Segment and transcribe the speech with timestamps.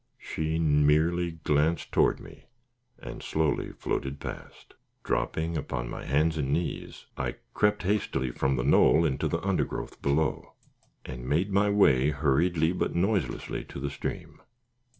[0.17, 2.45] She merely glanced toward me,
[2.97, 4.73] and slowly floated past.
[5.03, 10.01] Dropping upon my hands and knees, I crept hastily from the knoll into the undergrowth
[10.01, 10.55] below,
[11.05, 14.41] and made my way hurriedly but noiselessly to the stream.